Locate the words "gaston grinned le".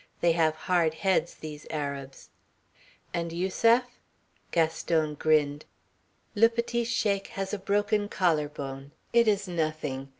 4.49-6.49